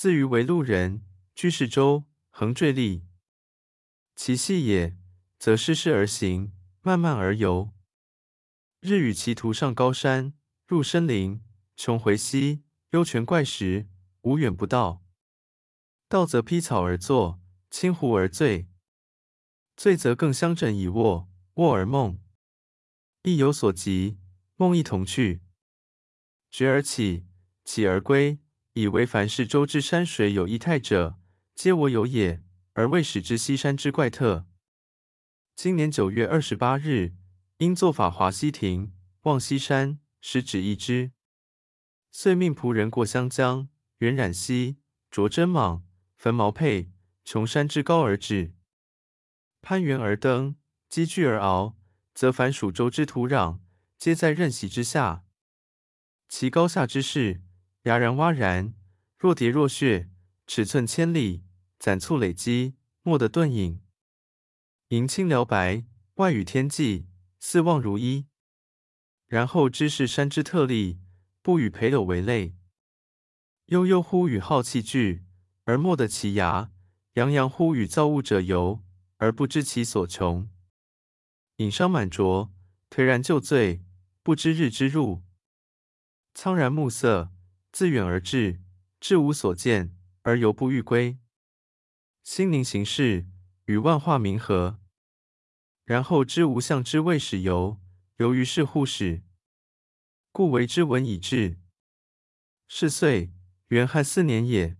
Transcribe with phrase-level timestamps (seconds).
[0.00, 1.04] 自余为路人，
[1.34, 3.04] 居士州，横坠立。
[4.16, 4.96] 其细也，
[5.38, 7.74] 则施施而行，漫漫而游。
[8.80, 10.32] 日与其途上高山，
[10.66, 11.42] 入深林，
[11.76, 13.90] 穷回溪，幽泉怪石，
[14.22, 15.04] 无远不到。
[16.08, 17.38] 道则披草而坐，
[17.70, 18.70] 倾壶而醉。
[19.76, 22.18] 醉则更相枕以卧，卧而梦。
[23.24, 24.18] 意有所及，
[24.56, 25.42] 梦亦同趣。
[26.50, 27.26] 觉而起，
[27.66, 28.38] 起而归，
[28.74, 31.18] 以为凡是州之山水有异态者，
[31.56, 32.40] 皆我有也，
[32.74, 34.46] 而未始知西山之怪特。
[35.56, 37.14] 今年九月二十八日，
[37.58, 38.92] 因作法华西亭，
[39.22, 41.10] 望西山，时止一之。
[42.12, 44.78] 遂命仆人过湘江，原染溪，
[45.10, 45.82] 着针茻，
[46.16, 46.92] 焚毛佩，
[47.24, 48.54] 穷山之高而止。
[49.60, 50.54] 攀援而登，
[50.88, 51.74] 积聚而遨，
[52.14, 53.58] 则凡属州之土壤，
[53.98, 55.24] 皆在刃席之下。
[56.28, 57.42] 其高下之势，
[57.84, 58.74] 崖然洼然，
[59.16, 60.10] 若叠若穴，
[60.46, 61.44] 尺寸千里，
[61.78, 63.80] 斩簇累积，莫得顿隐。
[64.88, 65.86] 营青辽白，
[66.16, 67.06] 外与天际，
[67.38, 68.26] 四望如一。
[69.26, 71.00] 然后知是山之特丽，
[71.40, 72.54] 不与裴柳为类。
[73.66, 75.24] 悠悠乎与浩气俱，
[75.64, 76.70] 而莫得其涯；
[77.14, 78.84] 洋洋乎与造物者游，
[79.16, 80.50] 而不知其所穷。
[81.56, 82.50] 饮觴满酌，
[82.90, 83.82] 颓然就醉，
[84.22, 85.22] 不知日之入。
[86.34, 87.30] 苍然暮色，
[87.72, 88.60] 自远而至，
[88.98, 91.18] 至无所见，而犹不欲归。
[92.24, 93.26] 心宁行事，
[93.66, 94.80] 与万化冥合。
[95.84, 97.80] 然后知无相之谓始由，
[98.16, 99.22] 由于是护始，
[100.32, 101.58] 故为之文以至。
[102.66, 103.32] 是岁，
[103.68, 104.79] 元亥四年也。